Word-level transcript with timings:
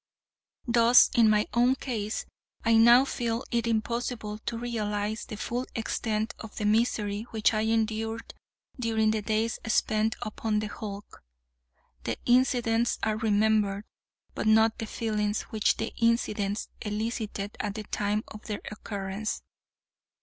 Thus, 0.67 1.11
in 1.13 1.29
my 1.29 1.45
own 1.53 1.75
case, 1.75 2.25
I 2.65 2.73
now 2.75 3.05
feel 3.05 3.43
it 3.51 3.67
impossible 3.67 4.39
to 4.47 4.57
realize 4.57 5.25
the 5.25 5.37
full 5.37 5.67
extent 5.75 6.33
of 6.39 6.55
the 6.55 6.65
misery 6.65 7.27
which 7.29 7.53
I 7.53 7.65
endured 7.65 8.33
during 8.79 9.11
the 9.11 9.21
days 9.21 9.59
spent 9.67 10.15
upon 10.23 10.57
the 10.57 10.69
hulk. 10.69 11.21
The 12.05 12.17
incidents 12.25 12.97
are 13.03 13.15
remembered, 13.17 13.85
but 14.33 14.47
not 14.47 14.79
the 14.79 14.87
feelings 14.87 15.43
which 15.51 15.77
the 15.77 15.93
incidents 15.97 16.67
elicited 16.81 17.55
at 17.59 17.75
the 17.75 17.83
time 17.83 18.23
of 18.29 18.41
their 18.47 18.61
occurrence. 18.71 19.43